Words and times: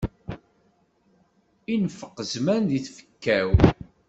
Infeq 1.75 2.15
zzman 2.31 2.63
di 2.69 2.79
tfekka-w. 2.85 3.49